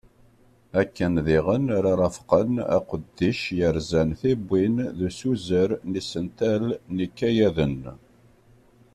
[0.81, 7.79] Akken diɣen ara rafqen aqeddic yerzan tiwwin d usuzer n yisental n yikayaden.